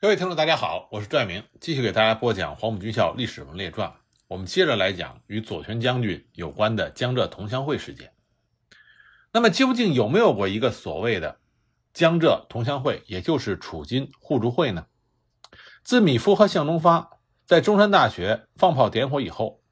[0.00, 3.88] 各位听众，大家好，我是拽明，继续给大家播讲《黄埔军校历史文列传》。
[4.28, 8.12] 我们接着来讲与左权将军有关的江浙同乡会事件。
[9.32, 11.40] 那么，究竟有没有过一个所谓的
[11.92, 14.86] 江浙同乡会，也就是楚金互助会呢？
[15.82, 19.64] 自米夫和向忠发在中山大学放炮点火以后，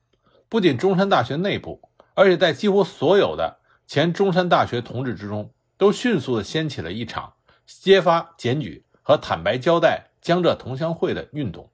[0.48, 7.34] 不仅中山大学内部，而且在几乎所有的前中山大学同志之中，都迅速的掀起了一场
[7.64, 10.08] 揭发检举和坦白交代。
[10.27, 11.70] 江浙同乡会的运动，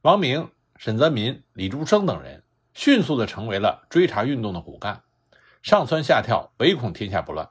[0.00, 5.02] 王明、沈泽民、李竹生等人迅速地成为了追查运动的骨干，
[5.60, 7.50] 上蹿下跳，唯恐天下不乱。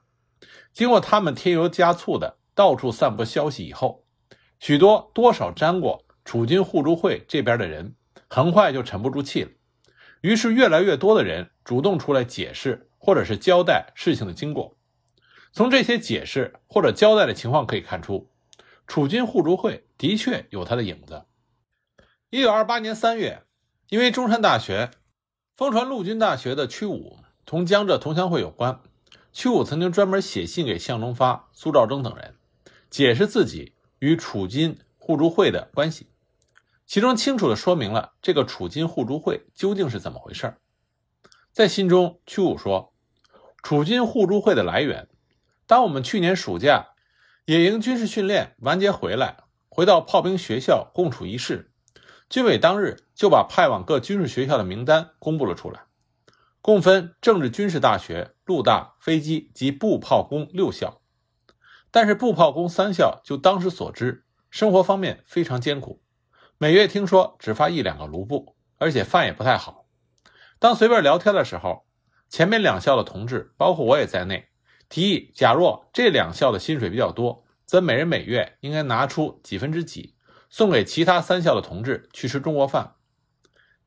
[0.73, 4.03] 经过他们添油加醋的到处散播消息以后，
[4.59, 7.94] 许多多少沾过楚军互助会这边的人，
[8.27, 9.52] 很快就沉不住气了。
[10.22, 14.75] 于是，越来越多的人主动出来解释，或者是交代事情的经过。
[15.53, 18.30] 从这些解释或者交代的情况可以看出。
[18.91, 21.23] 楚军互助会的确有他的影子。
[22.30, 23.44] 一九二八年三月，
[23.88, 24.92] 因为中山大学
[25.56, 28.81] 疯传陆军大学的屈武同江浙同乡会有关，
[29.31, 32.36] 屈武曾经专门写信给向忠发、苏兆征等人，
[32.89, 36.08] 解释自己与楚军互助会的关系，
[36.86, 40.58] 其中清楚地说明了这个楚军互助会究竟是怎么回事。
[41.53, 42.94] 在信中，屈武说
[43.64, 45.08] ：“楚军互助会的来源，
[45.66, 46.89] 当我们去年暑假。”
[47.45, 51.72] 野营军事训练完结回来，回到炮兵学校共处一室。
[52.30, 55.81] 军委当日就把派往各军事学校的名单公布了出来，
[56.61, 61.02] 共分政治军事大学、陆大、飞机及步炮工六校。
[61.89, 66.03] 但是步炮工三校就当时所知，生活方面非常艰苦，
[66.59, 69.88] 每月听说只发一两个卢布，而且饭也不太好。
[70.59, 71.88] 当随便聊天的时候，
[72.30, 74.50] 前面两校的同志，包括我也在内。
[74.92, 80.16] 提议，假若这两校的薪水比较多，则每人每月应该拿出几分之几
[80.50, 82.95] 送给其他三校的同志去吃中国饭。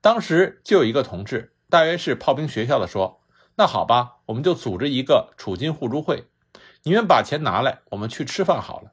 [0.00, 3.20] 当时就有一个同志，大约是炮兵学校的，说
[3.56, 6.24] ：“那好吧，我们就组织一个储金互助会，
[6.84, 8.92] 你们把钱拿来，我们去吃饭好了。”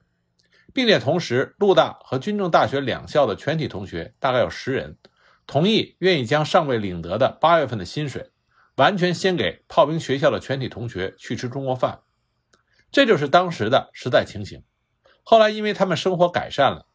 [0.74, 4.98] 并且同时，陆大和军政大学两校的全体同学大概有十人，
[5.48, 8.32] 同意愿意将尚未领得的八月份的薪水。
[8.78, 12.00] 完全先给炮兵学校的全体同学去吃中国饭，
[12.92, 14.64] 这就是当时的实在情形。
[15.24, 16.88] 后来因为他们生活改善了，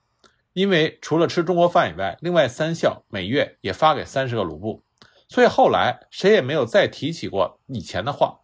[0.53, 4.83] 因为除了吃中国饭以外，另外三校每月也发给三十个卢布，
[5.29, 8.41] 所以后来谁也没有再提起过以前的话。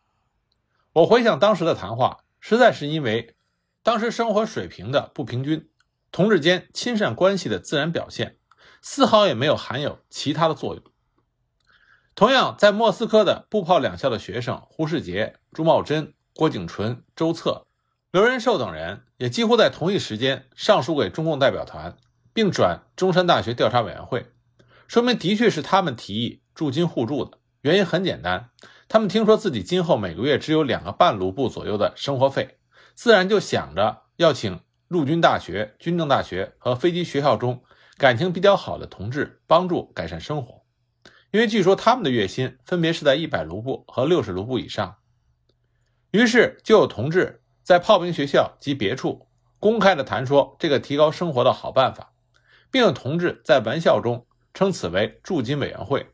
[0.94, 3.34] 我回想当时的谈话，实在是因为
[3.82, 5.68] 当时生活水平的不平均，
[6.10, 8.36] 同志间亲善关系的自然表现，
[8.80, 10.84] 丝毫也没有含有其他的作用。
[12.14, 17.66] 同样，在莫斯科的步炮两校的学生胡世杰、朱茂贞、郭景纯、周策、
[18.10, 21.96] 刘仁寿等人，也几乎在同一时间上书给中共代表团，
[22.32, 24.26] 并转中山大学调查委员会，
[24.88, 27.38] 说明的确是他们提议驻军互助的。
[27.60, 28.50] 原因很简单，
[28.88, 32.58] 他们听说自己今后每个月只有两个半卢布左右的生活费，
[32.94, 37.62] 自然就想着要请陆军大学、军政大学和飞机学校中
[37.98, 40.62] 感情比较好的同志帮助改善生活。
[41.30, 44.96] 因为据说他们的月薪分别是在一百卢布和六十卢布以上，
[46.12, 49.26] 于是就有同志在炮兵学校及别处
[49.58, 52.12] 公开的谈说这个提高生活的好办法，
[52.70, 56.12] 并有同志在玩笑中称此为驻金委员会。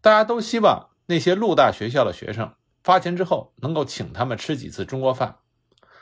[0.00, 2.52] 大家都希望那些陆大学校的学生
[2.84, 5.38] 发钱之后能够请他们吃几次中国饭，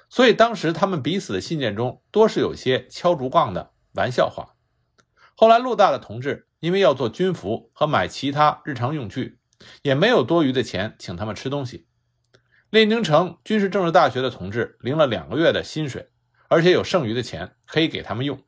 [0.09, 4.57] 所以当时他们彼此的信件中多是有些敲竹杠的玩笑话。
[5.37, 6.49] 后来陆大的同志。
[6.61, 9.39] 因为要做军服和买其他日常用具，
[9.81, 11.87] 也没有多余的钱请他们吃东西。
[12.71, 16.09] 列宁城军事政治大学的同志领了两个月的薪水，
[16.49, 18.39] 而且有剩余的钱可以给他们用。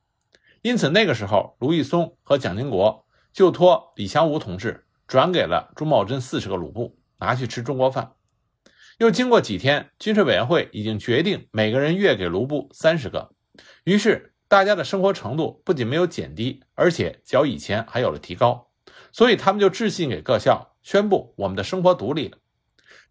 [0.63, 8.13] 因此，那个时候，卢毅松和蒋经国就托李祥武同志转给了朱茂贞四十个卢布，拿去吃中国饭。
[8.99, 13.35] 又经过几天，军事委员会已经决定每个人月给卢布三十个，
[13.85, 14.31] 于是。
[14.49, 18.69] 大家的生活程度不仅没有减低，而且较以前还有了提高，
[19.11, 22.37] 所以他们就致信给各校，宣布我们的生活独立了。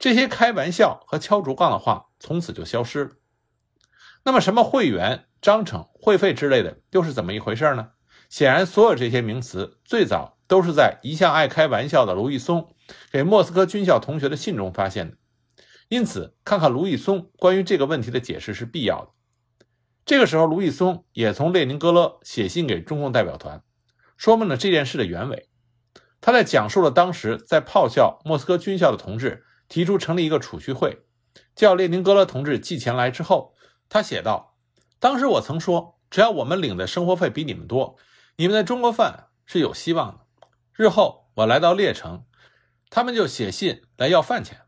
[0.01, 3.12] 这些开玩笑和敲竹杠的话从此就消失了。
[4.24, 7.92] 那么，什么会员章程、会费之类的，又是怎么一回事呢？
[8.27, 12.74] 显然，所有这些名词最早都是在一向爱开玩笑的卢易松
[13.12, 15.18] 给莫斯科军校同学的信中发现的。
[15.88, 19.12] 因此，看看卢易松关于这个问题的解释是必要的。
[20.03, 23.62] 这个时候，卢易松也从列宁格勒写信给中共代表团，
[24.18, 25.48] 说明了这件事的原委。
[26.19, 31.06] 他在讲述了当时在炮校莫斯科军校的同志提出成立一个储蓄会，
[31.56, 33.53] 叫列宁格勒同志寄钱来之后，
[33.88, 34.57] 他写道
[35.00, 37.95] ：“当时我曾说，只要我们领的生活费比你们多，
[38.35, 40.25] 你们的中国饭是有希望的。
[40.73, 42.25] 日后我来到列城，
[42.89, 44.63] 他们就写信来要饭钱。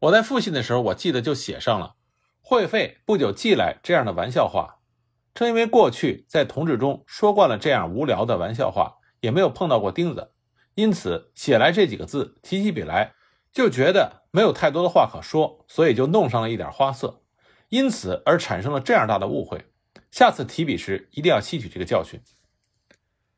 [0.00, 1.94] 我在复信的时候，我记得就写上了
[2.42, 4.80] 会费不久寄来这样的玩笑话。
[5.32, 10.32] 正因为过去在同志中说惯了这样无聊的玩笑话，也没有碰到过钉子，
[10.74, 13.14] 因此写来这几个字，提起笔来
[13.52, 17.20] 就觉得没有太多的话可说，所以就弄上了一点花色，
[17.68, 19.66] 因此而产生了这样大的误会。
[20.10, 22.20] 下次提笔时一定要吸取这个教训。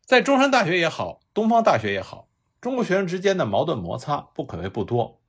[0.04, 2.28] 在中山大学也好，东方大学也好，
[2.60, 5.20] 中国学生之间的矛盾摩擦不可谓不多，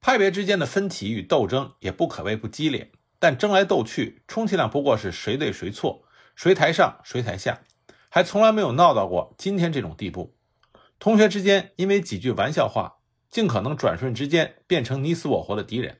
[0.00, 2.92] 派别之间的分歧与斗争也不可谓不激烈。
[3.18, 6.04] 但争来斗去，充其量不过是谁对谁错，
[6.36, 7.62] 谁台上谁台下，
[8.10, 10.36] 还从来没有闹到过今天这种地步。
[10.98, 12.98] 同学之间因为几句玩笑话，
[13.34, 15.98] 尽可能转瞬之间变成你死我活的敌人。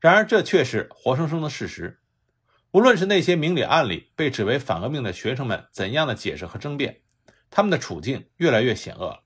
[0.00, 2.00] 然而这却是活生生的事实。
[2.72, 7.02] 无论是那些明里暗里被指为反革命的学生们怎样的解释和争辩，
[7.48, 9.20] 他们的处境越来越险恶了。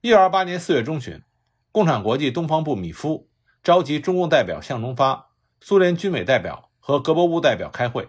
[0.00, 1.22] 一九二八年四月中旬，
[1.70, 3.28] 共产国际东方部米夫
[3.62, 5.32] 召集中共代表向忠发。
[5.60, 8.08] 苏联军委代表和格博乌代表开会，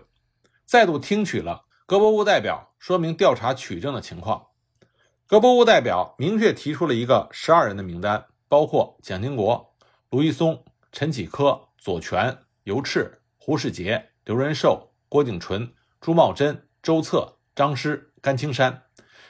[0.63, 4.45] 再度听取了格博乌代表说明调查取证的情况。
[5.29, 9.75] 格博乌代表明确提出了一个十二人的名单，包括蒋经国、
[10.09, 15.71] 卢一松、陈启科、左权、尤赤、胡世杰、刘仁寿、郭景纯、
[16.01, 18.85] 朱茂贞、周策、张师、甘青山，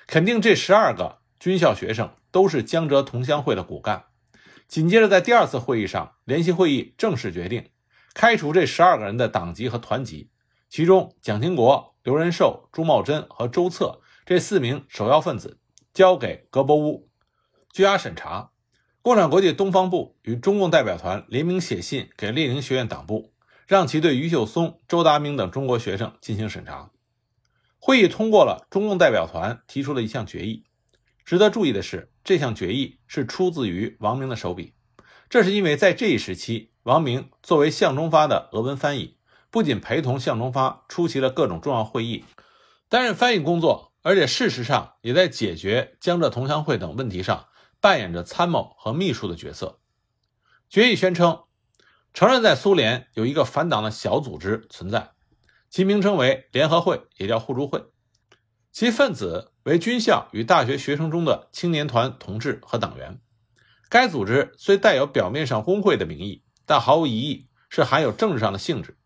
[0.08, 4.06] 肯定这十二个军校学生都是江浙同乡会的骨干。
[4.70, 7.72] 紧接着，在第二次会议上，联席会议正式决定。
[8.14, 10.32] 开除这十二个人的党籍和团籍，
[10.70, 15.60] 其中蒋经国、刘仁寿、朱茂贞和周策这四名首要分子
[15.94, 17.10] 交给格博乌
[17.72, 18.52] 拘押审查。
[19.02, 23.34] 共产国际东方部与中共代表团联名写信给列宁学院党部，
[23.68, 26.92] 让其对于秀松、周达明等中国学生进行审查。
[27.78, 30.66] 会议通过了中共代表团提出的一项决议。
[31.24, 34.74] 值得注意的是，这项决议是出自于王明的手笔。
[35.30, 36.72] 这是因为在这一时期。
[36.84, 39.18] 王明作为向忠发的俄文翻译，
[39.52, 42.24] 不仅陪同向忠发出席了各种重要会议，
[42.88, 47.48] 担任翻译工作，而且事实上也在解决江浙同乡会等问题上
[47.80, 49.80] 扮演着参谋和秘书的角色。
[50.70, 51.44] 决议宣称，
[52.14, 55.12] 承认在苏联有一个反党的小组织存在，
[55.70, 57.86] 其名称为联合会，也叫互助会，
[58.72, 63.20] 其分子为军校与大学学生中的青年团同志和党员。
[63.90, 66.44] 该组织虽带有表面上工会的名义。
[66.70, 69.00] 但毫无疑义是含有政治上的性质。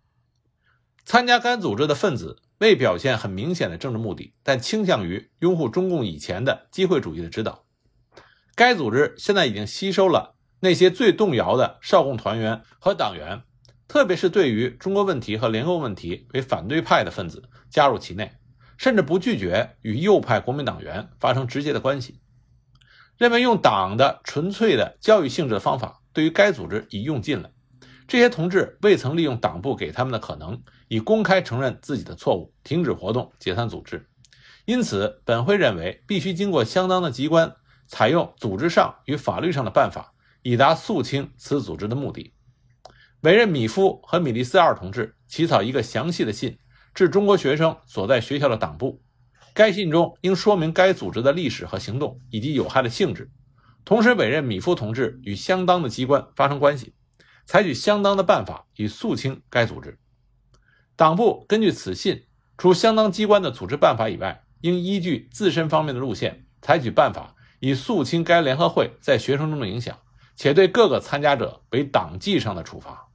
[1.05, 7.65] 参加该组织的分子未表现很明显的政治目的，但倾向于拥护中共以前的机会主义的指导。
[8.55, 13.41] 该组织现在已经吸收了那些最动摇的少共团员和党员，
[13.89, 18.31] 特别是对于中国问题和联共问题为反对派的分子加入其内，
[18.77, 22.21] 甚至不拒绝与右派国民党员发生直接的关系，
[23.17, 25.99] 认为用党的纯粹的教育性质的方法。
[26.13, 27.49] 对于该组织已用尽了，
[28.13, 34.07] 这些同志未曾利用党部给他们的可能，以公开承认自己的错误，停止活动，解散组织。
[34.65, 37.55] 因此，本会认为必须经过相当的机关，
[37.87, 40.13] 采用组织上与法律上的办法，
[40.43, 42.35] 以达肃清此组织的目的。
[43.21, 46.59] 委任米夫和米利斯二同志起草一个详细的信，
[46.93, 49.01] 致中国学生所在学校的党部。
[49.55, 53.31] 该信中应说明该组织的历史和行动，以及有害的性质。
[53.83, 56.93] 同时委任米夫同志与相当的机关发生关系，
[57.45, 59.99] 采取相当的办法以肃清该组织。
[60.95, 62.25] 党部根据此信，
[62.57, 69.97] 除相当机关的组织办法以外，应依据自身方面的路线，采取办法以肃清该联合会在学生中的影响，
[70.35, 73.09] 且对各个参加者为党纪上的处罚。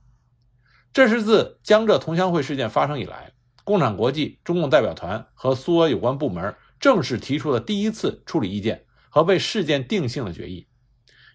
[0.93, 3.33] 这是自江浙同乡会事件发生以来，
[3.65, 8.85] 共产国际中共代表团和苏俄有关部门正式提出的第一次处理意见。
[9.11, 10.68] 和为事件定性的决议。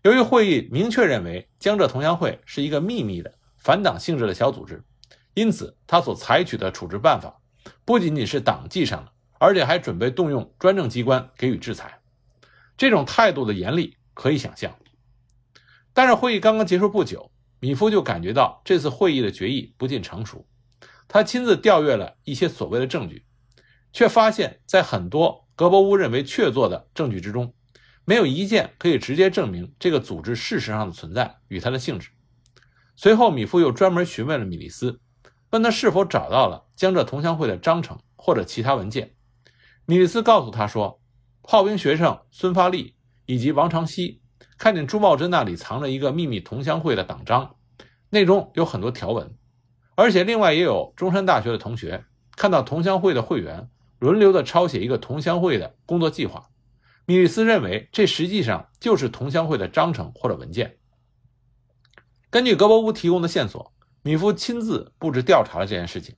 [0.04, 4.84] 由于会议明确认为江浙同乡会是一个秘密的反党性质的小组织，
[5.34, 7.40] 因此他所采取的处置办法
[7.86, 12.02] 不仅仅是党纪上的，而且还准备动用专政机关给予制裁。
[12.76, 14.76] 这种态度的严厉可以想象。
[15.94, 17.32] 但是会议刚刚结束不久，
[17.62, 20.46] 米夫就感觉到这次会议的决议不尽成熟。
[21.08, 23.24] 他亲自调阅了一些所谓的证据，
[23.94, 27.54] 却发现，在很多格博乌认为确凿的证据之中，
[28.06, 32.10] 没有一件可以直接证明这个组织事实上的存在与它的性质。
[32.96, 35.00] 随后，米夫又专门询问了米利斯，
[35.52, 39.16] 问他是否找到了江浙同乡会的章程或者其他文件。
[39.86, 41.02] 米利斯告诉他说，
[41.42, 42.96] 炮兵学生孙发利
[43.26, 44.22] 以及王长熙
[44.58, 47.56] 看见朱茂贞那里藏着一个秘密同乡会的党章，
[48.10, 49.36] 内中有很多条文，
[49.96, 52.06] 而且另外也有中山大学的同学
[52.36, 53.70] 看到同乡会的会员
[54.00, 56.50] 轮流的抄写一个同乡会的工作计划，
[57.06, 60.78] 米利斯认为这实际上就是同乡会的章程或者文件。
[62.30, 66.16] 根据格伯乌提供的线索，米夫亲自布置调查了这件事情。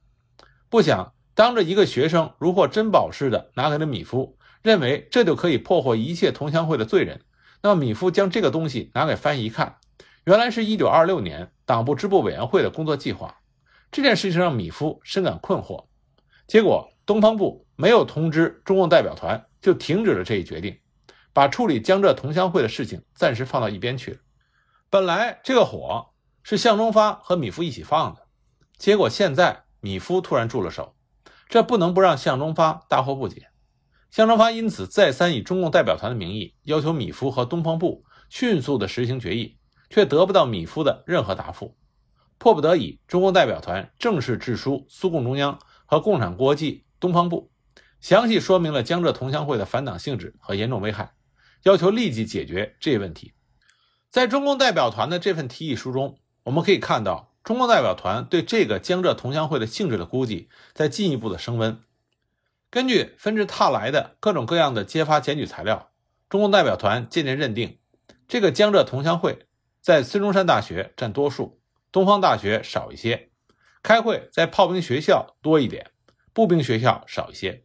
[0.70, 7.22] 不想当着一个学生如获珍宝似的拿给了米夫，认为这就可以破获一切同乡会的罪人。
[7.62, 9.78] 那么米夫将这个东西拿给翻译一看，
[10.24, 13.40] 原来是一九二六年党部支部委员会的工作计划。
[13.92, 15.86] 这件事情让米夫深感困惑。
[16.48, 20.78] 结果东方部没有通知中共代表团，就停止了这一决定，
[21.34, 24.18] 把处理江浙同乡会的事情暂时放到一边去了。
[24.92, 28.28] 本来这个火是向忠发和米夫一起放的，
[28.78, 30.96] 结果现在米夫突然住了手，
[31.50, 33.48] 这不能不让向忠发大惑不解。
[34.12, 39.58] 向忠发因此再三以中共代表团的名义要求米夫和东方部迅速的实行决议，
[39.90, 41.76] 却得不到米夫的任何答复。
[42.38, 45.58] 迫不得已，中共代表团正式致书苏共中央
[45.88, 47.50] 和共产国际东方部，
[48.06, 51.16] 详细说明了江浙同乡会的反党性质和严重危害，
[51.64, 53.34] 要求立即解决这一问题。
[54.12, 61.82] 在中共代表团的这份提议书中，我们可以看到，中共代表团对这个江浙同乡会的性质的估计在进一步的升温。
[62.70, 65.90] 根据纷至沓来的各种各样的揭发检举材料，
[66.30, 67.80] 中共代表团渐渐认定，
[68.28, 69.48] 这个江浙同乡会
[69.82, 71.60] 在孙中山大学占多数。
[71.92, 73.32] 东方大学少一些，
[73.82, 75.90] 开会在炮兵学校多一点，
[76.34, 77.65] 步兵学校少一些。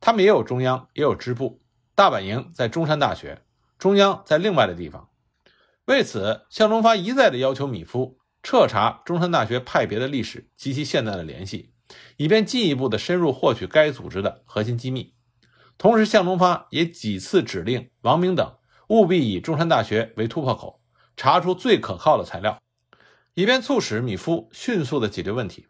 [0.00, 1.62] 他们也有中央，也有支部。
[1.94, 3.42] 大本营在中山大学，
[3.78, 5.10] 中央在另外的地方。
[5.84, 11.74] 为此，向忠发一再的要求米夫彻查中山大学派别的历史及其现在的联系，
[12.16, 15.14] 以便进一步的深入获取该组织的核心机密。
[15.76, 18.56] 同时，向忠发也几次指令王明等
[18.88, 20.80] 务必以中山大学为突破口，
[21.16, 22.58] 查出最可靠的材料。
[23.34, 25.68] 以便促使米夫迅速的解决问题。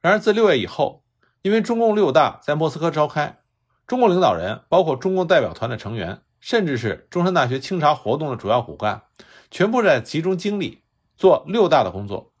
[0.00, 1.04] 然而，自六月以后，
[1.42, 3.41] 因为中共六大在莫斯科召开，
[3.86, 9.02] 中共领导人，包括中共代表团的成员，甚至是中山大学清查活动的主要骨干，
[9.50, 10.82] 全部在集中精力
[11.16, 12.32] 做六大的工作，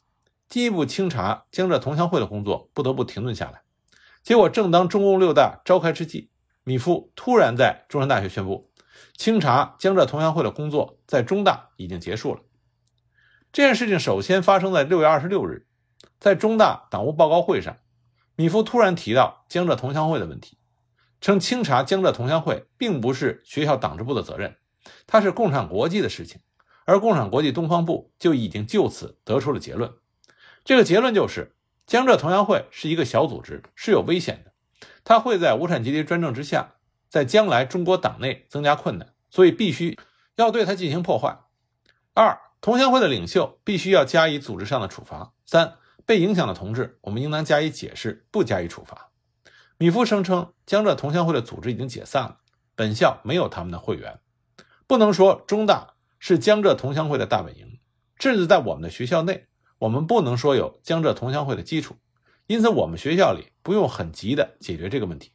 [0.48, 3.62] 进一步清查江浙同乡会的工作不得不停顿下来。
[4.22, 6.30] 结果，正当中共六大召开之际，
[6.64, 8.70] 米夫突然在中山大学宣布，
[9.16, 12.40] 清查江浙同乡会的工作在中大已经结束了。
[13.52, 15.66] 这件事情首先发生在六月二十六日，
[16.18, 17.76] 在中大党务报告会上，
[18.36, 20.56] 米夫突然提到江浙同乡会的问题，
[21.22, 24.56] 称清查江浙同乡会并不是学校党支部的责任，
[25.06, 26.42] 它是共产国际的事情，
[26.84, 29.94] 而共产国际东方部就已经就此得出了结论。
[30.62, 31.54] 这个结论就是
[31.86, 34.52] 江浙同乡会是一个小组织，是有危险的，
[35.02, 36.74] 它会在无产阶级专政之下，
[37.08, 39.98] 在将来中国党内增加困难，所以必须
[40.36, 41.38] 要对它进行破坏。
[42.12, 42.38] 二。
[42.60, 45.32] 同乡会的领袖必须要加以组织上的处罚。
[45.44, 49.10] 三、被影响的同志，我们应当加以解释，不加以处罚。
[49.82, 52.38] 米夫声称，江浙同乡会的组织已经解散了，
[52.76, 54.20] 本校没有他们的会员，
[54.86, 57.80] 不能说中大是江浙同乡会的大本营，
[58.20, 59.48] 甚至在我们的学校内，
[59.78, 61.96] 我们不能说有江浙同乡会的基础，
[62.46, 65.32] 因此我们学校里不用很急的解决这个问题。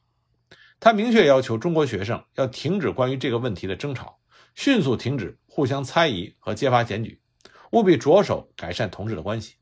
[0.80, 4.22] 他明确要求中国学生要停止关于这个问题的争吵，
[4.56, 5.38] 迅速停止。
[5.46, 7.20] 互相猜疑和揭发检举，
[7.74, 9.56] 务必着手改善同志的关系。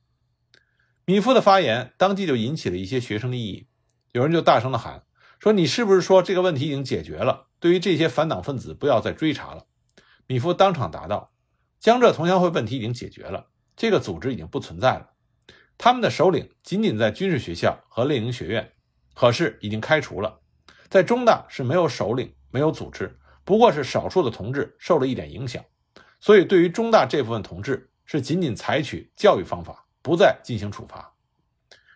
[1.06, 3.68] 米夫的发言当即就引起了一些学生的异议，
[4.16, 5.04] 有人就大声的喊
[5.40, 7.48] 说：“你是不是说这个问题已经解决了？
[7.60, 9.66] 对于这些反党分子，不要再追查了。”
[10.26, 11.34] 米夫当场答道
[11.82, 15.10] ：“江浙同乡会问题已经解决了，这个组织已经不存在了。
[15.78, 18.72] 他们的首领仅仅在军事学校和列宁学院，
[19.14, 20.40] 可是已经开除了。
[20.88, 25.62] 在中大是没有首领，没有组织，不过是少数的同志受了一点影响。”
[26.22, 31.14] 所以，对于中大这部分同志，是仅仅采取教育方法，不再进行处罚。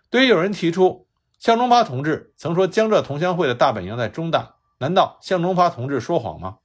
[0.09, 1.07] 对于有人提出
[1.39, 6.57] 向忠发同志曾说江浙同乡会的大本营在中大，难道向忠发同志说谎吗？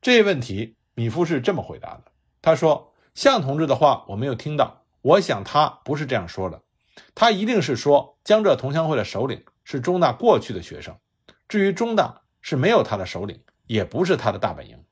[0.00, 2.04] 这一问题，米夫是这么回答的：
[2.40, 6.62] 他说，向同志的话我没有听到，我想他不是这样说的，
[7.14, 10.96] 他一定是说江浙同乡会的首领是中大过去的学生，
[11.46, 14.82] 至于中大是没有他的首领，也不是他的大本营。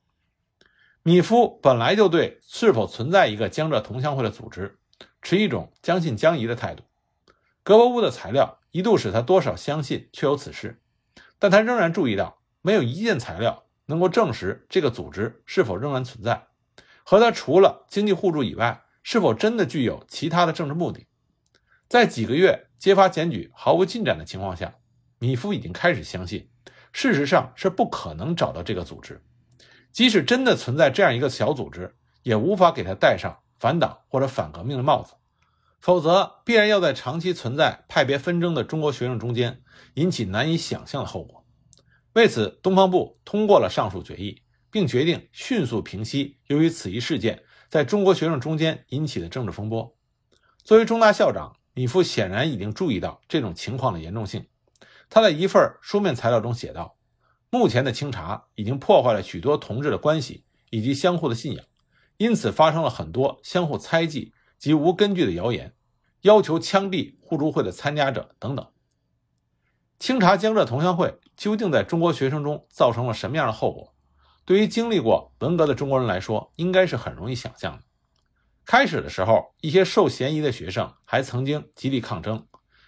[1.01, 4.77] 米夫本来就对是否存在一个江浙同乡会的组织
[5.21, 6.83] 持一种将信将疑的态度。
[7.63, 10.81] 格伯乌的材料一度使他多少相信确有此事，
[11.39, 16.47] 但他仍然注意到没有一件材料能够证实这个组织是否仍然存在，
[17.05, 21.07] 和他除了经济互助以外，是否真的具有其他的政治目的。
[21.87, 24.73] 在几个月揭发检举毫无进展的情况下，
[25.19, 26.49] 米夫已经开始相信，
[26.91, 29.23] 事实上是不可能找到这个组织。
[29.93, 35.13] 即使真的存在这样一个小组织，也无法给他戴上反党或者反革命的帽子。
[35.85, 39.61] 否则必然要在长期存在派别纷争的中国学生中间
[39.93, 41.45] 引起难以想象的后果。
[42.13, 49.95] 为此，东方部通过了上述决议，并决定迅速平息由于此一事件在中国学生中间引起的政治风波。
[50.63, 54.47] 作为中大校长，米夫显然已经注意到这种情况的严重性。
[55.11, 56.97] 他在一份书面材料中写道
[57.51, 61.63] ：“目前的清查已经破坏了许多同志的关系以及相互的信仰，
[62.17, 65.73] 因此发生了很多相互猜忌及无根据的谣言，
[66.21, 68.67] 要求枪毙互助会的参加者等等。
[69.99, 73.93] 清查江浙同乡会究竟在中国学生中造成了什么样的后果？
[74.43, 77.83] 对于经历过文革的中国人来说，应该是很容易想象的。
[78.65, 82.45] 开始的时候，一些受嫌疑的学生还曾经极力抗争。”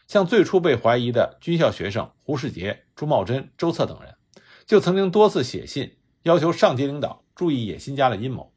[0.08, 4.16] 像最初被怀疑的军校学生胡世杰、朱茂贞、周策等人，
[4.66, 8.54] 就曾经多次写信要求上级领导注意野心家的阴谋。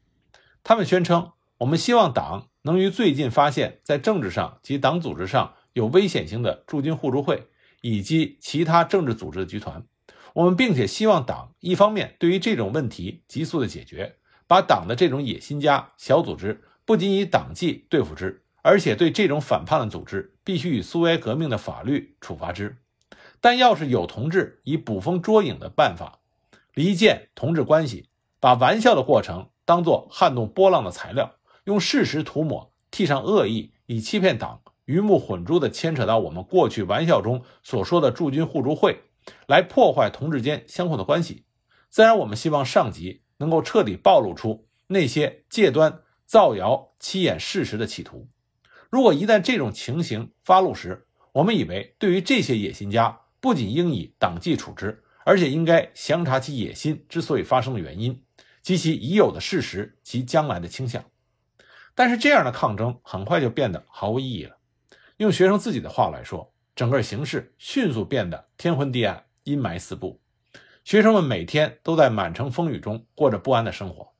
[0.63, 7.47] 他们宣称：“我们希望党能于最近发现，在政治上及党组织上有危险性的驻军互助会
[7.81, 9.83] 以及其他政治组织的集团。
[10.33, 22.77] 我们并且希望党一方面对于这种问题急速的解决，把党的这种野心家小组织不仅以党纪对付之。”而且对这种反叛的组织，必须以苏维埃革命的法律处罚之。
[23.39, 26.19] 但要是有同志以捕风捉影的办法
[26.75, 39.03] 离间同志关系，把玩笑的过程当作撼动波浪的材料，用事实涂抹，替上恶意，以欺骗党，鱼目混珠地牵扯到我们过去玩笑中所说的驻军互助会，
[39.47, 41.45] 来破坏同志间相互的关系，
[41.89, 48.27] 自然我们希望上级能够彻底暴露出那些借端造谣、欺掩事实的企图。
[48.89, 58.23] 如果一旦这种情形发露时，我们以为对于这些野心家，不仅应以党纪处之，而且应该详查其野心之所以发生的原因
[58.61, 61.03] 及其已有的事实及将来的倾向。
[61.95, 64.57] 但是这样的抗争很快就变得毫无意义了。
[65.17, 70.19] 用学生自己的话来说，整个形势迅速变得天昏地暗、阴霾四布。
[70.83, 74.13] 学生们每天都在满城风雨中过着不安的生活。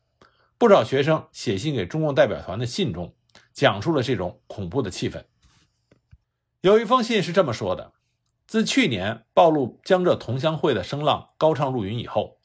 [0.57, 3.15] 不少学生写信给中共代表团的信中。
[3.53, 5.25] 讲述了这种恐怖的气氛。
[6.61, 7.91] 有一封信是这么说的：
[8.47, 12.39] 自去年暴露江浙同乡会的声浪高唱入云以后，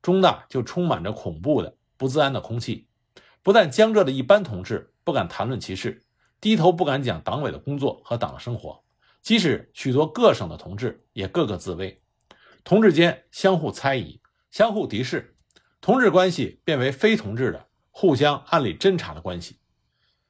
[0.00, 2.86] 中大就充满着恐怖的不自安的空气。
[3.42, 6.04] 不但江浙的一般同志不敢谈论其事，
[6.40, 8.84] 低头不敢讲党委的工作和党的生活，
[9.20, 12.00] 即使许多各省的同志也个个自危，
[12.62, 15.36] 同志间相互猜疑、相互敌视，
[15.80, 19.58] 同志关系变为非同志的互相暗里侦查的关系。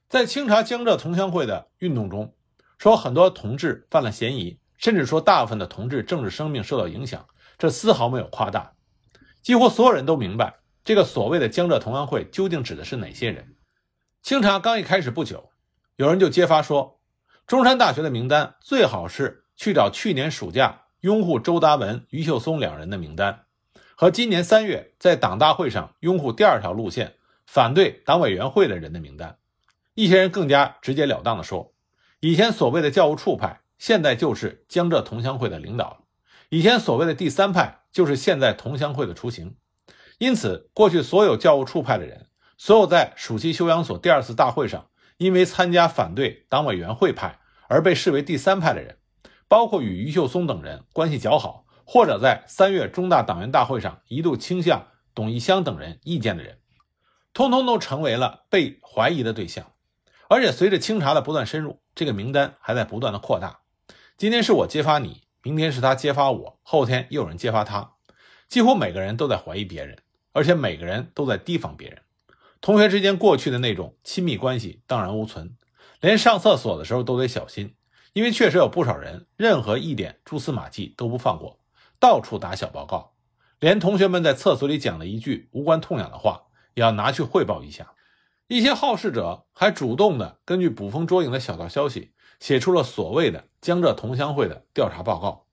[0.08, 2.34] 在清查江浙同乡会的运动中，
[2.78, 7.26] 说很多同志犯了嫌疑，甚至说大部分的同志政治生命受到影响，
[7.58, 8.72] 这丝毫没有夸大。
[9.42, 13.56] 几乎所有人都明白，这个所谓的江浙同乡会究竟指的是哪些人。
[14.22, 15.50] 清查刚一开始不久，
[15.96, 17.00] 有人就揭发说，
[17.46, 23.44] 中山大学的名单最好是去找去年暑假拥护周达文、余秀松两人的名单，
[23.96, 27.14] 和今年三月在党大会上拥护第二条路线、
[27.46, 29.38] 反对党委员会的人的名单。
[29.94, 31.74] 一些人更加直截了当地说
[32.20, 36.04] ：“以前所谓的教务处派，现在就是江浙同乡会的领导；
[36.48, 39.56] 以前所谓的第三派，就是现在同乡会的雏形。
[40.18, 48.98] 因此，过去所有教务处派的人，所有在暑期休养所第二次大会上因为参加反对党委员会派而被视为第三派的人，
[49.48, 56.58] 包括与余秀松等人关系较好，或者在三月中大党员大会上一度倾向董一香等人意见的人，
[57.32, 59.66] 通通都成为了被怀疑的对象。”
[60.28, 63.60] 而且随着清查的不断深入，这个名单还在不断的扩大。
[64.16, 67.92] 今天是我揭发你，明天是他揭发我，后天又有人揭发他，
[68.48, 69.98] 几乎每个人都在怀疑别人，
[70.32, 72.02] 而且每个人都在提防别人。
[72.60, 75.56] 同学之间过去的那种亲密关系荡然无存，
[76.00, 77.74] 连上厕所的时候都得小心，
[78.12, 81.58] 因为确实有不少人任何一点蛛丝马迹都不放过，
[81.98, 83.14] 到处打小报告，
[83.58, 87.92] 连同学们在厕所里讲了一句无关痛痒的话，也要拿去汇报一下。
[88.48, 95.46] 一些好事者还主动的根据捕风捉影的小道消息，写出了所谓的江浙同乡会的调查报告。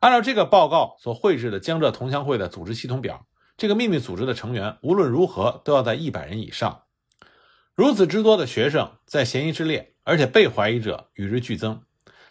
[0.00, 6.82] 按照这个报告所绘制的江浙同乡会的组织系统表，这个秘密组织的成员无论如何都要在一百人以上。
[7.74, 11.82] 如此之多的学生在嫌疑之列，而且被怀疑者与日俱增，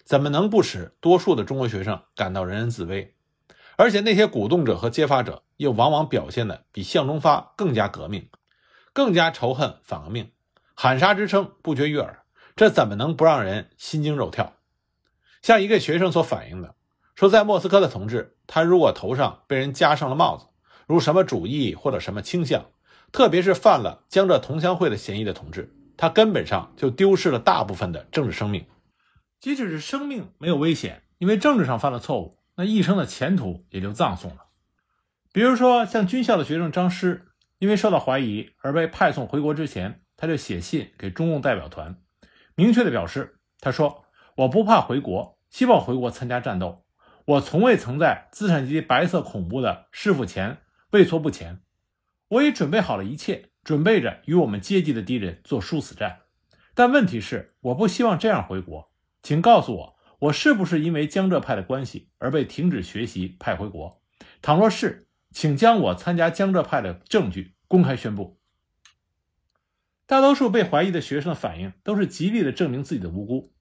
[0.04, 3.16] 怎么能不使多数的中国学生感到人人自危？
[3.76, 8.30] 而且那些鼓动者和揭发者又往往表现的比向忠发更加革命。
[8.94, 10.32] 更加仇恨反革命，
[10.74, 12.24] 喊杀之声不绝于耳，
[12.56, 14.54] 这怎么能不让人心惊肉跳？
[15.42, 16.76] 像一个学生所反映的，
[17.14, 20.46] 说在莫斯科的同志，他如果头上被人加上了帽子，
[20.88, 22.66] 如什么主义或者什么倾向，
[23.12, 28.66] 特别是犯了江浙同乡会的嫌疑的同志，他根本上就丢失了大部分的政治生命。
[29.40, 34.46] 即使是生命没有危险，因为政治上犯了错误，那一生的前途也就葬送了。
[35.32, 37.28] 比如说，像军校的学生张师，
[37.60, 41.98] 因为受到怀疑而被派送回国之前，他就写信给中共代表团，
[42.56, 44.06] 明确的表示，他说
[44.38, 46.86] ：“我不怕回国，希望回国参加战斗。
[47.26, 50.60] 我从未曾在资产阶级白色恐怖的师傅前
[50.96, 51.60] 畏缩不前。
[52.30, 56.20] 我已准备好了一切，准备着与我们阶级的敌人做殊死战。
[56.74, 58.94] 但问题是，我不希望这样回国。
[59.22, 64.02] 请告诉我，我是不是因为江浙派的关系而被停止学习，派回国？
[64.42, 68.40] 倘若是，请将我参加江浙派的证据公开宣布。”
[70.08, 73.54] 大多数被怀疑的学生的反应都是极力的证明自己的无辜。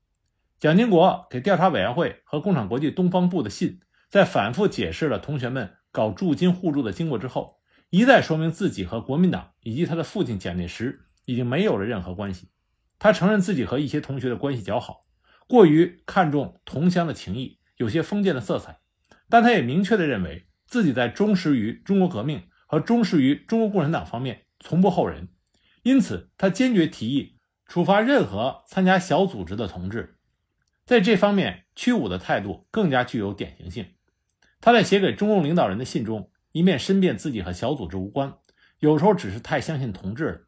[0.61, 12.49] 蒋经国给调查委员会和共产国际东方部的信，在反复解释了同学们搞驻京互助的经过之后，一再说明自己和国民党以及他的父亲蒋介石已经没有了任何关系。
[12.99, 15.07] 他承认自己和一些同学的关系较好，
[15.47, 18.81] 过于看重同乡的情谊，有些封建的色彩。
[19.29, 25.29] 但他也明确的认为自己在忠实于中国革命和忠实于中国共产党方面从不后人。
[25.85, 30.19] 因此，他坚决提议处罚任何参加小组织的同志。
[30.85, 33.94] 在这方面，屈武的态度更加具有典型性。
[34.65, 38.39] 他在写给中共领导人的信中，一面申辩自己和小组织无关，
[38.79, 40.39] 有时候只是太相信同志了；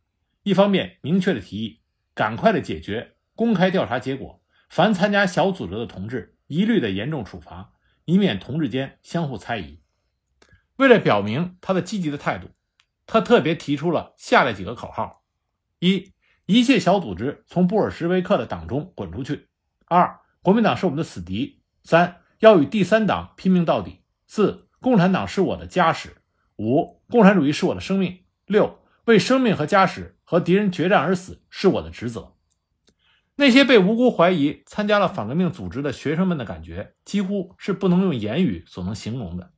[0.43, 1.83] 一方面明确的提议
[2.15, 7.75] 赶快的解决、公开调查结果，凡参加小组织的同志一律的严重处罚，
[8.07, 9.83] 以免同志间相互猜疑。
[10.77, 12.49] 为了表明他的积极的态度，
[13.05, 15.25] 他特别提出了下列几个口号。
[15.79, 16.15] 一
[16.47, 19.51] 一切小组织从布尔什维克的党中滚出去。
[19.85, 21.61] 二国民党是我们的死敌。
[21.85, 24.01] 三要与第三党拼命到底。
[24.27, 26.17] 四共产党是我的家史。
[26.57, 28.21] 五共产主义是我的生命。
[28.47, 32.35] 六为生命和家史和敌人决战而死是我的职责。
[33.37, 39.51] 那些被无辜怀疑参加了反革命组织的学生们的感觉，几乎是不能用言语所能形容的。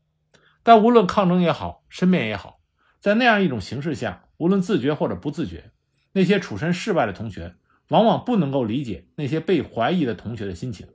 [0.64, 2.60] 但无论抗争也好，申辩也好，
[3.00, 5.70] 在那样一种形势下，无论自觉或者不自觉。
[6.12, 7.54] 那些处身事外的同学，
[7.90, 10.88] 往往不能够理解那些被怀疑的同学的心情。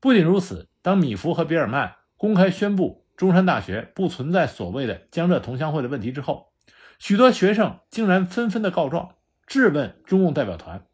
[0.00, 6.52] 不仅如此，当米芾和比尔曼公开宣布中山大学不存在所谓的江浙同乡会的问题之后，
[7.00, 10.86] 许多学生竟然纷纷的告状，质问中共代表团，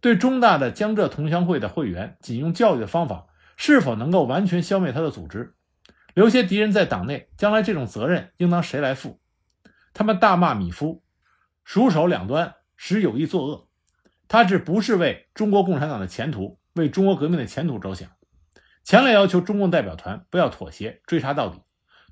[0.00, 5.56] 对中大的江浙同乡会的会员仅用教育的方法，是否能够完全消灭他的组织，
[6.14, 9.18] 留些敌人在党内，将来这种责任应当谁来负？
[9.92, 11.02] 他们大骂米夫，
[11.64, 12.54] 熟手两端。
[12.76, 13.66] 使有意作恶，
[14.28, 18.08] 他只不是为中国共产党的前途、为中国革命的前途着想，
[18.88, 21.60] 强烈要求中共代表团不要妥协，追查到底，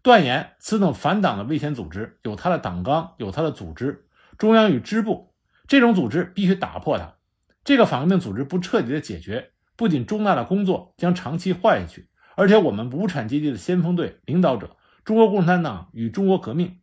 [0.03, 5.33] 断言此等反党的危险组织有他的党纲，有他的组织，中央与支部，
[5.67, 7.15] 这种组织必须打破它。
[7.65, 16.81] 这个反革命组织不彻底的解决，不仅中大的工作将长期坏下去，而且我们无产阶级的先锋队领导者中国共产党与中国革命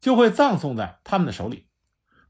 [0.00, 1.66] 就会葬送在他们的手里。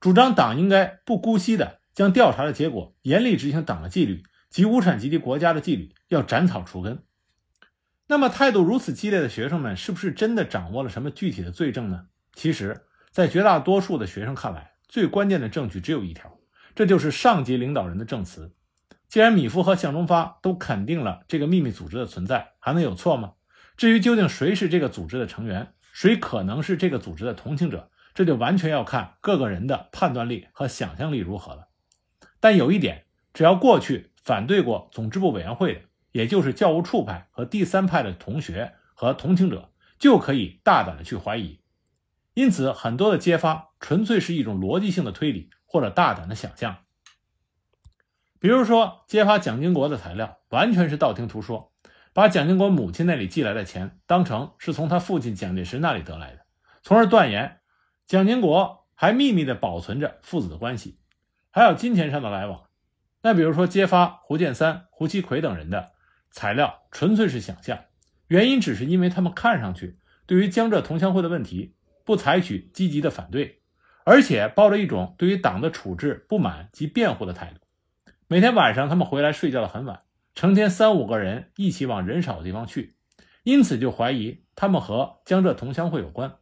[0.00, 4.24] 主张党应该不姑息地将调查的结果严厉执行党的纪律
[4.54, 7.02] 及无产阶级国家的纪律，要斩草除根。
[8.06, 12.06] 那么态度如此激烈的学生们，是不是真的掌握了什么具体的罪证呢？
[12.34, 16.38] 其实，在绝大多数的学生看来，最关键的证据只有一条，
[16.72, 18.54] 这就是上级领导人的证词。
[19.08, 23.32] 既然米夫和向忠发都肯定了这个秘密组织的存在，还能有错吗？
[23.76, 27.90] 至于究竟谁是这个组织的成员，谁可能是这个组织的同情者？
[28.14, 31.70] 这就完全要看各个人的判断力和想象力如何了。
[32.38, 35.80] 但有一点，只要过去反对过总支部委员会的，
[36.12, 41.60] 也就是教务处派和第三派的同学和同情者，就可以大胆的去怀疑。
[42.32, 46.78] 因此，很多的揭发纯粹是一种逻辑性的推理或者大胆的想象。
[48.40, 51.72] 比如说，揭发蒋经国的材料完全是道听途说，
[52.12, 56.40] 把蒋经国母亲那里寄来的钱当成是从他父亲蒋介石那里得来的，
[56.82, 57.60] 从而断言。
[58.06, 60.98] 蒋经国还秘密的保存着父子的关系，
[61.50, 62.63] 还有金钱上的来往。
[63.26, 65.92] 那比如说揭发胡建三、胡其奎等人的
[66.30, 67.78] 材料，纯粹是想象。
[68.26, 73.62] 原因只是因为他们看上去对于江浙同乡会的问题不采取积极的反对，
[74.04, 77.60] 而且抱着一种对于党的处置不满及辩护的态度。
[78.28, 80.02] 每天晚上他们回来睡觉的很晚，
[80.34, 82.94] 成天三五个人一起往人少的地方去，
[83.42, 86.36] 因此就怀疑他们和江浙同乡会有关。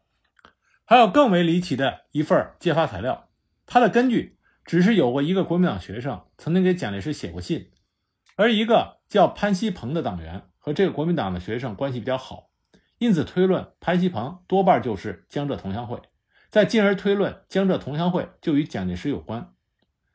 [0.84, 3.28] 还有更为离奇的一份揭发材料，
[3.66, 7.70] 它的根据只是有过一个国民党学生曾经给蒋介石写过信，
[8.36, 12.50] 而一个叫潘西鹏的党员和这个国民党的学生关系比较好，
[12.98, 16.00] 因此推论潘西鹏多半就是江浙同乡会，
[16.50, 19.52] 再进而推论江浙同乡会就与蒋介石有关。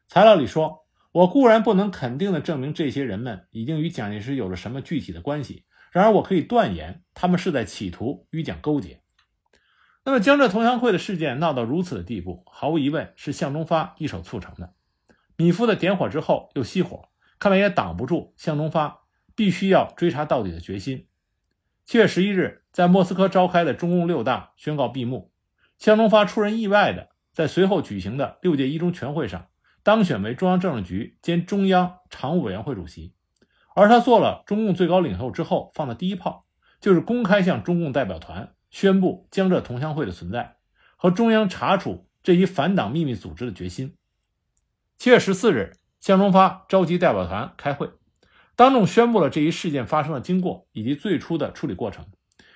[0.08, 9.02] 材料里说：“我固然不能肯定的证明这些人们已经与蒋介石有了什么具体的关系，然而我可以断言，他们是在企图与蒋勾结。”
[10.08, 14.74] 那么江浙同乡会的事件闹到如此的地步，毫无疑问是向忠发一手促成的。
[15.36, 19.02] 米夫的点火之后又熄火，看来也挡不住向忠发
[19.36, 21.08] 必须要追查到底的决心。
[21.84, 25.34] 七月十一日，在莫斯科召开的中共六大宣告闭幕，
[25.78, 29.48] 向忠发出人意外的在随后举行的六届一中全会上
[29.84, 33.14] 当选为中央政治局兼中央常务委员会主席。
[33.76, 36.46] 而他做了中共最高领袖之后放的第一炮，
[36.80, 38.54] 就是公开向中共代表团。
[38.70, 40.58] 宣布江浙同乡会的存在
[40.96, 43.96] 和中央查处这一反党秘密组织的决心。
[44.98, 47.92] 七月十四日，向忠发召集代表团开会，
[48.56, 52.06] 当众宣布了这一事件发生的经过以及最初的处理过程，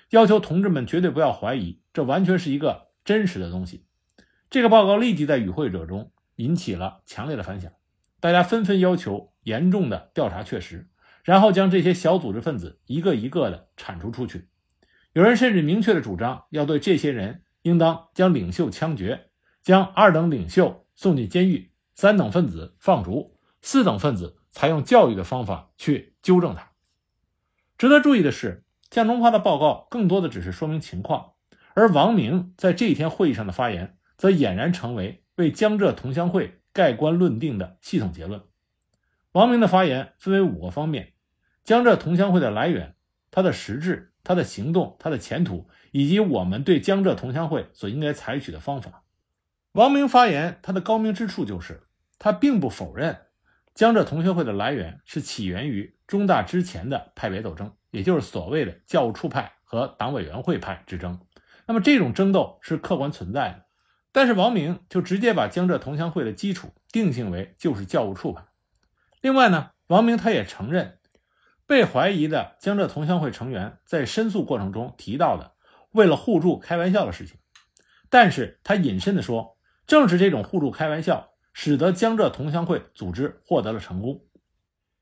[0.09, 3.85] 要求同志们绝对不要怀疑，这完全是一个真实的东西。
[4.49, 7.71] 这个报告立即在与会者中引起了强烈的反响，
[8.19, 10.89] 大家纷纷要求严重的调查确实，
[11.23, 14.49] 然后将这些小组织分子一个一个的铲除出去。
[15.13, 19.29] 有人甚至明确的主张，要对这些人应当将领袖枪决，
[19.61, 26.71] 将二等领袖送进监狱，三等分子放逐，四等分子采用教育的方法去纠正他。
[27.77, 31.33] 值得注意的是，向忠发的报告更多的只是说明情况，
[31.73, 38.43] 而王明在这一天会议上的发言，则俨然成为为江浙同乡会盖棺论定的系统结论。
[39.33, 41.13] 王明的发言分为五个方面：
[41.65, 42.95] 江浙同乡会的来源，
[43.29, 44.10] 它的实质。
[44.23, 49.03] 他的行动、他的前途，以及我们对江浙同乡会所应该采取的方法。
[49.73, 51.83] 王明发言，他的高明之处就是，
[52.19, 53.17] 他并不否认
[53.73, 61.19] 江浙同乡会的来源是起源于中大之前的派别斗争，也就是所谓的教务处派和党委员会派之争。
[61.65, 63.65] 那么这种争斗是客观存在的，
[64.11, 68.43] 但是王明就直接把江浙同乡会的基础定性为就是教务处派。
[69.21, 70.97] 另外呢，王明他也承认。
[71.71, 75.53] 被怀疑的江浙同乡会成员在申诉过程中提到的
[75.93, 77.37] 为了互助开玩笑的事情，
[78.09, 79.57] 但是他引申的说，
[79.87, 84.25] 正是这种互助开玩笑，使得江浙同乡会组织获得了成功。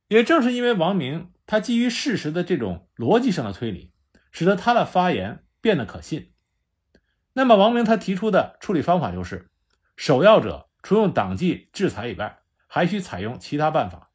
[0.10, 3.92] 也正是因为王明他基于事实的这种逻辑上的推理，
[4.32, 6.34] 使得他的发言变得可信。
[7.34, 9.50] 那么王明他提出的处理方法就是，
[9.96, 14.09] 首要者除用党纪制裁以外，还需采用其他办法。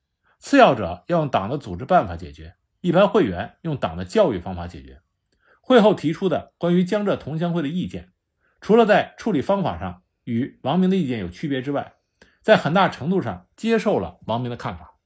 [0.44, 5.00] 次要者要用党的组织办法解决，一般会员用党的教育方法解决。
[5.62, 8.12] 会后提出的关于江浙同乡会的意见，
[8.60, 11.94] 除了在处理方法上与王明的意见有区别之外，
[12.42, 14.98] 在很大程度上接受了王明的看法。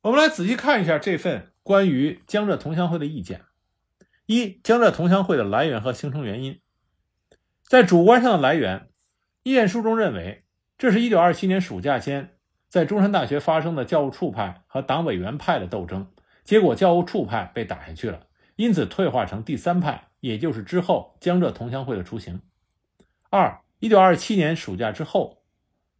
[0.00, 3.42] 我们来仔细看一下这份关于江浙同乡会的意见：
[4.26, 6.60] 一、江浙同乡会的来源和形成原因。
[7.62, 8.90] 在主观上的来源，
[9.44, 10.44] 意见书中认为，
[10.76, 12.35] 这是一九二七年暑假间。
[12.68, 16.08] 在中山大学发生的教务处派和党委员派的斗争，
[16.44, 18.26] 结果教务处派被打下去了，
[18.56, 22.42] 因此退化成第三派，也就是之后江浙同乡会的雏形。
[23.30, 25.42] 二，一九二七年暑假之后，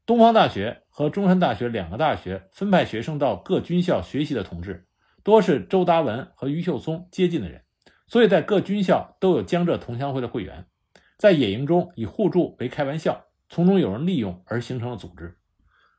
[0.04, 4.86] 东方大学和中山大学两个大学分派学生到各军校学习的同志，
[5.22, 7.62] 多是周达文和余秀松接近的人，
[8.06, 10.66] 所以在各军校都有江浙同乡会的会员，
[11.16, 15.36] 在野营中以互助为开玩笑，从中有人利用而形成了组织。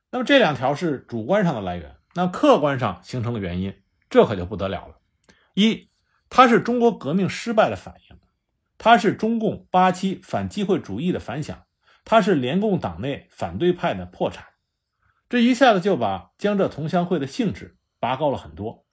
[0.09, 4.95] 那么这两条是主观上的来源，那客观上形成的原因，这可就不得了了。
[5.53, 5.89] 一，
[6.29, 8.17] 它是中国革命失败的反应，
[8.77, 11.65] 它是中共八七反机会主义的反响，
[12.05, 14.45] 它是联共党内反对派的破产。
[15.27, 18.85] 这一下子就把江浙同乡会的性质拔高了很多。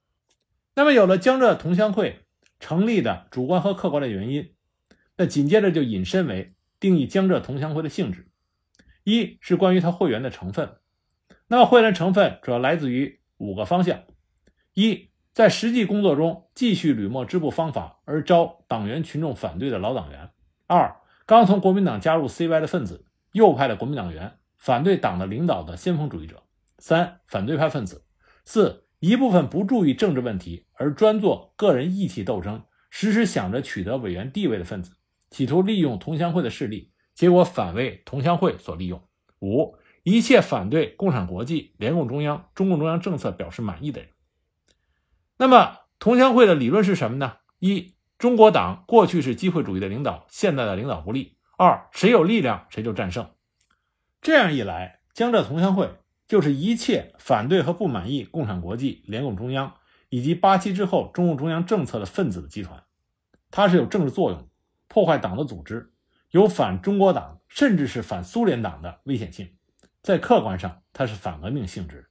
[0.75, 2.27] 那么有了江浙同乡会
[2.59, 4.55] 成立的主观和客观的原因，
[5.17, 8.29] 那紧接着就引申为定义江浙同乡会的性质。
[9.05, 10.77] 一是关于它会员的成分。
[11.47, 14.01] 那么会员成分主要来自于五个方向：
[14.73, 20.31] 一，在实际工作中继续吕墨支部方法而招党员群众反对的老党员；
[20.67, 26.37] 二，刚从国民党加入 CY 的分子，右派的国民党员，反对党的领导的先锋主义者；
[26.79, 28.07] 三，反对派分子；
[28.45, 34.93] 四，一部分不注意政治问题而专做个人义气斗争，时时想着取得委员地位的分子，
[35.31, 38.99] 企图利用同乡会的势力，结果反为同乡会所利用；
[39.41, 39.77] 五。
[40.05, 44.11] 一切反对共产国际、联共中央、中共中央政策表示满意的人。
[45.39, 47.39] 那么，同乡会的理论是什么呢？
[47.59, 51.39] 一、中国党过去是机会主义的领导，现在的领导不利。
[51.57, 53.31] 二、谁有力量谁就战胜。
[54.21, 55.91] 这样一来，江浙同乡会
[56.29, 59.75] 就是一切反对和不满意共产国际、联共中央
[60.11, 62.85] 以及八七之后中共中央政策的分子的集团。
[63.51, 64.49] 它是有政治作用，
[64.87, 65.93] 破坏党的组织，
[66.31, 69.49] 有反中国党甚至是反苏联党的危险性。
[70.05, 72.11] 在客观上它是反革命性质。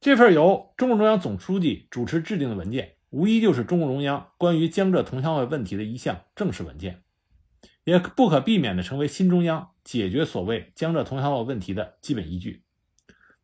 [0.00, 7.04] 这份由中共中央总书记主持制定的文件，无疑就是中共中央关于江浙同乡会问题的一项正式文件，
[7.84, 12.64] 也不可避免地成为新中央解决所谓江浙同乡会问题的基本依据。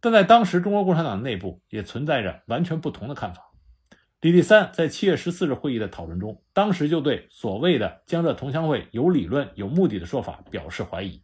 [0.01, 3.53] 但在当时，中国共产党内部也存在着完全不同的看法。
[4.21, 11.23] 李立三在七月十四日会议的讨论中，当时就对所谓的江浙同乡会有理论、有目的的说法表示怀疑。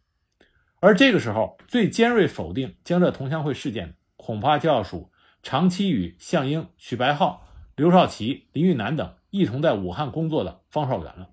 [0.79, 5.11] 而这个时候，最尖锐否定江浙同乡会事件，恐怕就要数
[5.41, 11.29] 长期与项英、许白浩、刘少奇、林玉南等一同在武汉工作的方绍元了。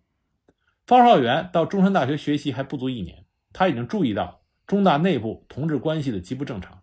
[0.86, 6.82] 方绍元到中山大学学习还不足一年，他已经注意到中大内部同志关系的极不正常。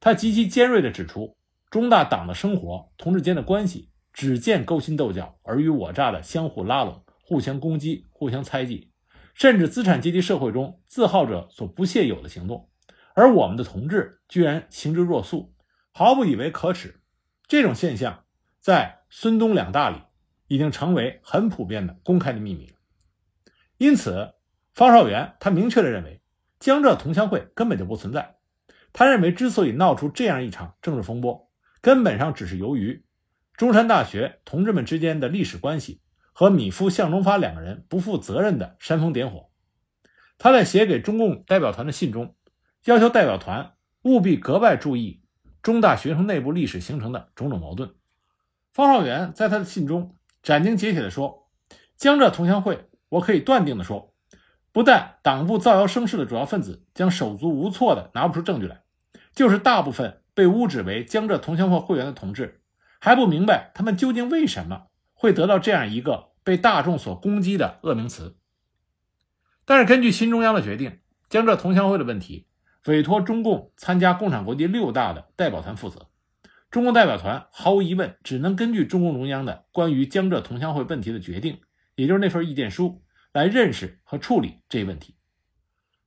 [0.00, 1.36] 他极其尖锐地指出，
[1.70, 3.88] 中大党的生活、同志间的关系。
[4.12, 8.89] 只见勾心斗角、尔虞我诈的相互拉拢、互相攻击、互相猜忌，
[9.40, 12.68] 甚至资产阶级社会中自豪者所不屑有的行动，
[13.14, 15.54] 而我们的同志居然行之若素，
[15.92, 17.00] 毫不以为可耻。
[17.48, 18.24] 这种现象
[18.60, 19.96] 在孙东两大里
[20.46, 22.74] 已经成为很普遍的公开的秘密。
[23.78, 24.34] 因此，
[24.74, 26.20] 方绍元他明确地认为，
[26.58, 28.36] 江浙同乡会根本就不存在。
[28.92, 31.50] 他认为，之所以闹出这样一场政治风波，
[31.80, 33.06] 根本上只是由于。
[33.54, 36.02] 中山大学同志们之间的历史关系
[36.40, 39.50] 和米夫、向忠发两个人不负责任的煽风点火。
[40.38, 42.34] 他在写给中共代表团的信中，
[42.86, 43.74] 要求代表团
[44.04, 45.22] 务必格外注意
[45.60, 47.94] 中大学生内部历史形成的种种矛盾。
[48.72, 51.46] 方绍元在他的信中斩钉截铁地说
[51.98, 54.14] ：“江浙同乡会，我可以断定地说，
[54.72, 58.80] 不但党部造谣生事的主要分子将手足无措地拿不出证据来，
[59.34, 62.62] 就是大部分被污指为江浙同乡会会员的同志。”
[62.98, 68.36] 还不明白他们究竟为什么会得到这样一个被大众所攻击的恶名词。
[69.64, 72.46] 但是根据新中央的决定，江浙同乡会的问题
[72.86, 76.08] 委托中共参加共产国际六大的代表团负责。
[76.70, 81.60] 中共代表团毫无疑问只能根据中共中央的关于江浙同乡会问题的决定，
[81.94, 85.16] 也就是那份意见书来认识和处理这一问题。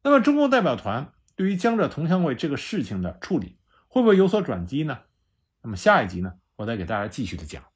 [0.03, 4.99] 那么，中共代表团对于江浙同乡会这个事情的处理会不会有所转机呢？
[5.61, 6.33] 那么下一集呢？
[6.55, 7.72] 我再给大家继续的讲。